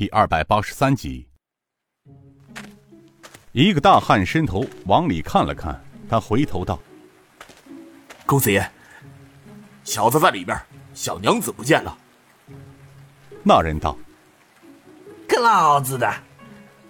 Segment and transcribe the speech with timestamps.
[0.00, 1.28] 第二百八十三集。
[3.52, 6.80] 一个大汉伸头往里看了看，他回头道
[8.24, 8.66] ：“公子爷，
[9.84, 10.58] 小子在里边，
[10.94, 11.98] 小娘子不见了。”
[13.44, 13.94] 那人道
[15.28, 16.10] ：“个老子的，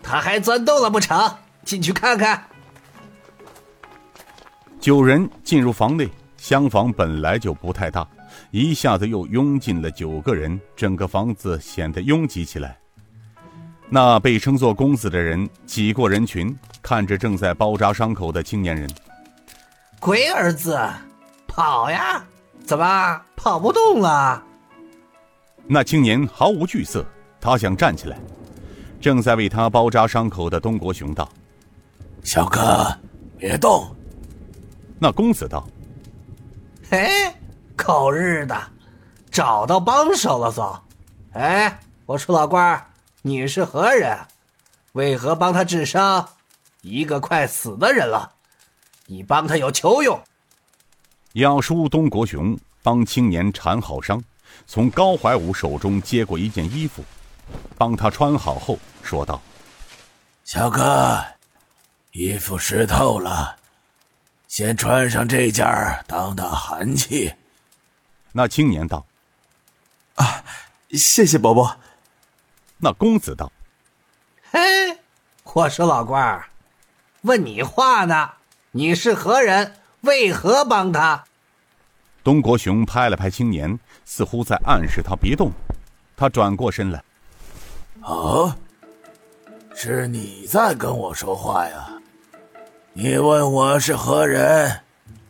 [0.04, 1.36] 他还钻洞了不成？
[1.64, 2.46] 进去看看。”
[4.78, 8.08] 九人进入房内，厢房本来就不太大，
[8.52, 12.78] 一下子又拥进了九个人，整个房子显得拥挤起来。
[13.92, 18.88] 那被称作公子的人挤过人群，看着正在包扎伤口的青年人。
[19.98, 20.78] 龟儿子，
[21.48, 22.24] 跑呀！
[22.64, 24.40] 怎么跑不动了？
[25.66, 27.04] 那青年毫无惧色，
[27.40, 28.16] 他想站起来。
[29.00, 31.28] 正在为他包扎伤口的东国雄道
[32.22, 32.96] ：“小哥，
[33.38, 33.92] 别动。”
[35.00, 35.66] 那公子道
[36.88, 37.08] ：“嘿，
[37.74, 38.56] 狗日的，
[39.32, 40.78] 找到帮手了走！
[41.32, 42.86] 哎，我说老官儿。”
[43.22, 44.18] 你是何人？
[44.92, 46.30] 为何帮他治伤？
[46.80, 48.32] 一个快死的人了，
[49.06, 50.20] 你帮他有求用。
[51.34, 54.24] 要叔东国雄帮青年缠好伤，
[54.66, 57.04] 从高怀武手中接过一件衣服，
[57.76, 59.40] 帮他穿好后，说道
[60.44, 61.22] ：“小哥，
[62.12, 63.58] 衣服湿透了，
[64.48, 65.66] 先穿上这件
[66.06, 67.34] 挡挡寒气。”
[68.32, 69.04] 那青年道
[70.16, 70.42] ：“啊，
[70.92, 71.76] 谢谢伯伯。”
[72.82, 73.52] 那公子道
[74.50, 74.58] ：“嘿，
[75.44, 76.48] 我说老官儿，
[77.22, 78.30] 问你话呢，
[78.70, 79.74] 你是何人？
[80.00, 81.22] 为何帮他？”
[82.24, 85.52] 东国雄拍了拍青年，似乎在暗示他别动。
[86.16, 87.04] 他转过身来
[88.00, 88.56] ：“啊，
[89.74, 91.90] 是你在跟我说话呀？
[92.94, 94.80] 你问我是何人，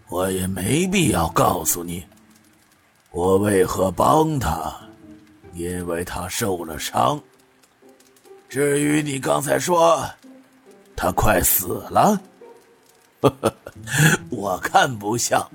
[0.08, 2.06] 我也没必要告诉你。
[3.10, 4.72] 我为何帮他？
[5.52, 7.20] 因为他受了伤。”
[8.50, 10.04] 至于你刚才说
[10.96, 12.20] 他快死了，
[14.28, 15.48] 我看不像。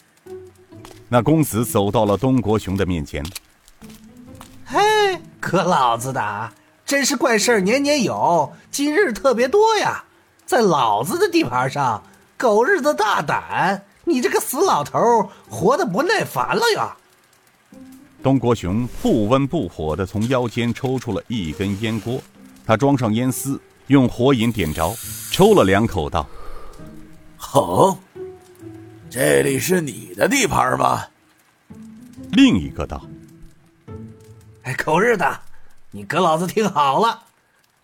[1.08, 3.24] 那公子走到了东国雄的面前。
[4.66, 4.78] 嘿，
[5.40, 6.52] 可老子的，
[6.84, 10.04] 真是怪事儿年年有，今日特别多呀！
[10.44, 12.02] 在老子的地盘上，
[12.36, 13.82] 狗日的大胆！
[14.04, 16.94] 你这个死老头，活的不耐烦了呀！
[18.20, 22.20] 东国雄不温不火的从腰间抽出了一根烟锅，
[22.66, 24.92] 他装上烟丝，用火引点着，
[25.30, 26.26] 抽了两口，道
[27.38, 27.96] ：“好，
[29.08, 31.04] 这里是你的地盘吗？”
[32.32, 33.06] 另一个道
[34.64, 35.40] ：“哎，狗日的，
[35.92, 37.22] 你跟老子听好了，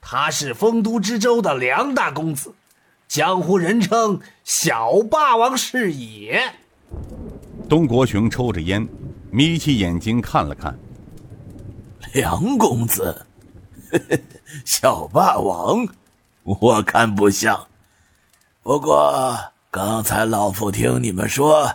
[0.01, 2.53] 他是丰都知州的梁大公子，
[3.07, 6.43] 江湖人称小霸王是也。”
[7.69, 8.87] 东国雄抽着烟。
[9.35, 10.79] 眯起眼睛看了看，
[12.13, 13.27] 梁公子，
[14.65, 15.85] 小霸王，
[16.45, 17.67] 我看不像。
[18.63, 19.37] 不过
[19.73, 21.69] 刚才老夫听你们说，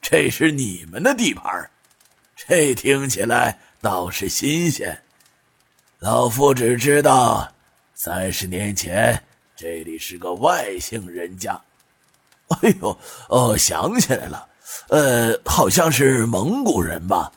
[0.00, 1.68] 这是你们的地盘，
[2.36, 4.96] 这听起来倒是新鲜。
[5.98, 7.52] 老夫只知道，
[7.92, 9.20] 三十年前
[9.56, 11.60] 这里是个外姓人家。
[12.50, 12.96] 哎呦，
[13.28, 14.46] 哦，想起来了。
[14.88, 17.30] 呃，好像是蒙古人吧，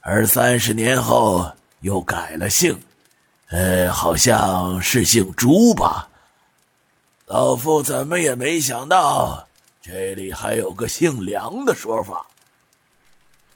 [0.00, 1.50] 而三十年后
[1.80, 2.78] 又改了姓，
[3.48, 6.08] 呃，好像是姓朱吧。
[7.26, 9.46] 老夫怎么也没想到，
[9.82, 12.26] 这里还有个姓梁的说法。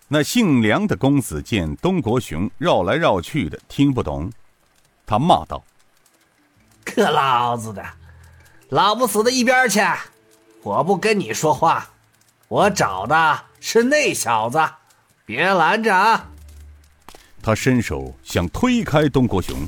[0.08, 4.30] 那姓梁的公子见东国雄绕来绕去的，听不懂，
[5.06, 5.62] 他骂道
[6.84, 7.82] ：“可老子的，
[8.68, 9.80] 老不死的一边去！
[10.62, 11.88] 我不跟你说话。”
[12.52, 14.62] 我找的是那小子，
[15.24, 16.28] 别拦着啊！
[17.42, 19.66] 他伸手想推开东国雄，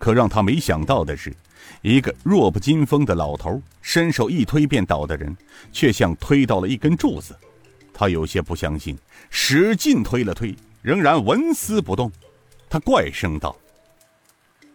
[0.00, 1.32] 可让他没想到的是，
[1.80, 5.36] 一个弱不禁风的老头伸手一推便倒的人，
[5.72, 7.38] 却像推到了一根柱子。
[7.92, 8.98] 他有些不相信，
[9.30, 12.10] 使劲推了推，仍然纹丝不动。
[12.68, 13.54] 他怪声道：“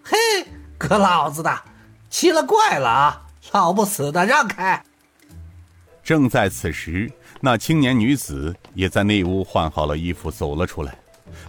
[0.02, 0.18] 嘿，
[0.78, 1.62] 可老子的，
[2.10, 3.28] 奇了怪了啊！
[3.52, 4.82] 老不死的，让开！”
[6.10, 7.08] 正在此时，
[7.40, 10.98] 那青年女子也在内屋换好了衣服走了出来，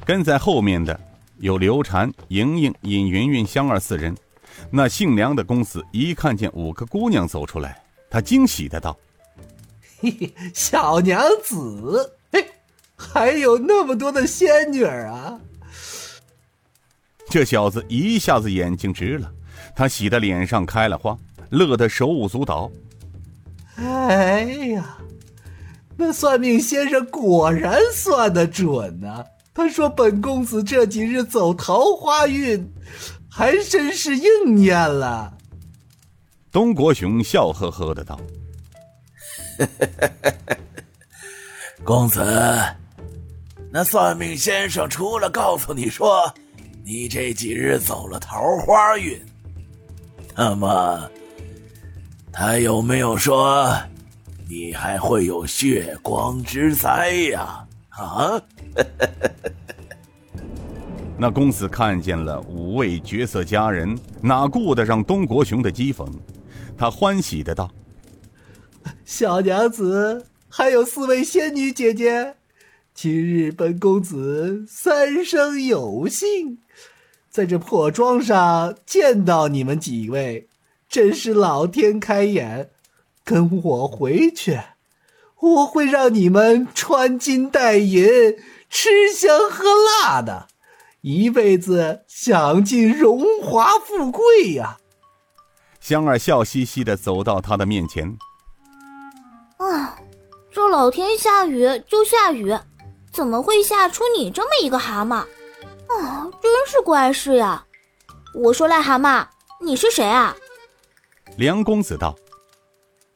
[0.05, 1.01] 跟在后面的
[1.39, 4.15] 有刘禅、莹莹、尹云云、香儿四人。
[4.71, 8.95] 那姓梁的公子一看见五个姑娘走出来，他惊喜的道
[9.99, 12.47] ：“嘿嘿，小娘子，嘿，
[12.95, 15.41] 还有那么多的仙女啊！”
[17.31, 19.33] 这小子一下子眼睛直了，
[19.75, 21.17] 他喜得脸上开了花，
[21.49, 22.71] 乐得手舞足蹈。
[23.77, 24.99] 哎呀，
[25.97, 29.25] 那算命先生果然算得准呢！
[29.53, 32.73] 他说本公子这几日走桃花运，
[33.29, 35.37] 还真是应验了。
[36.53, 38.19] 东国雄笑呵呵的道
[41.85, 42.25] ：“公子，
[43.73, 46.33] 那算命先生除了告诉你说
[46.85, 49.21] 你这几日走了桃花运，
[50.35, 51.11] 那么
[52.33, 53.77] 他有没有说
[54.49, 57.67] 你还会有血光之灾呀？
[57.91, 58.41] 啊？”
[61.19, 66.09] 那公子看见了五位绝色佳人，哪顾得上东国雄的讥讽？
[66.79, 67.71] 他欢喜的道
[69.05, 72.37] ：“小娘子，还有四位仙女姐姐，
[72.95, 76.57] 今日本公子三生有幸，
[77.29, 80.49] 在这破庄上见到你们几位，
[80.91, 82.73] 真是老天开眼。
[83.25, 84.61] 跟我回去，
[85.41, 88.37] 我会让你们穿金戴银，
[88.69, 89.65] 吃香喝
[90.03, 90.49] 辣的。”
[91.03, 94.77] 一辈子享尽荣华富贵呀！
[95.81, 98.19] 香儿笑嘻嘻的走到他的面前。
[99.57, 99.97] 啊，
[100.51, 102.55] 这老天下雨就下雨，
[103.11, 105.15] 怎么会下出你这么一个蛤蟆？
[105.87, 107.65] 啊，真是怪事呀！
[108.35, 109.27] 我说癞蛤蟆，
[109.63, 110.37] 你是谁啊？
[111.37, 112.15] 梁公子道：“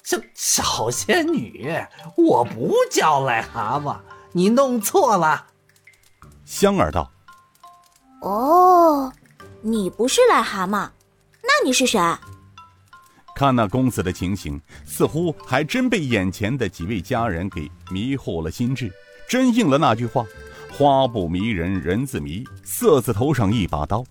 [0.03, 1.75] 小小仙女，
[2.17, 3.99] 我不叫癞蛤蟆，
[4.33, 5.47] 你弄错了。”
[6.45, 7.11] 香儿道。
[8.23, 9.13] 哦，
[9.61, 10.89] 你不是癞蛤蟆，
[11.43, 12.01] 那你是谁？
[13.35, 18.91] 看那公子的情形，似乎还真被眼前的几位佳人给迷惑了心智，
[19.29, 20.25] 真应了那句话
[20.73, 24.05] ：“花不迷人人自迷，色字头上一把刀。”